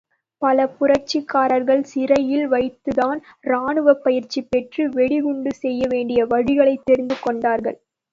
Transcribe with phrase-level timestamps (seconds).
[0.41, 3.19] பல புரட்சிக்காரர்கள் சிறையில் வைத்துத்தான்
[3.43, 7.77] ராணுவப் பயிற்சி பெற்று வெடிகுண்டு செய்யவேண்டிய வழிகளைத் தெரிந்து கொண்டார்கள்.